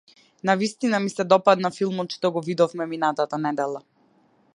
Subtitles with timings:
[0.49, 3.83] Навистина ми се допадна филмот што го видовме минатата недела.